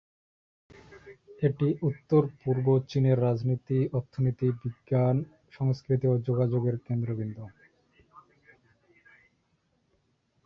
এটি 1.41 1.67
উত্তর-পূর্ব 1.81 2.65
চীনের 2.89 3.17
রাজনীতি, 3.21 3.79
অর্থনীতি, 3.93 4.47
বিজ্ঞান, 4.61 5.15
সংস্কৃতি 5.53 6.05
ও 6.07 6.15
যোগাযোগের 6.27 6.75
কেন্দ্রবিন্দু। 6.79 7.43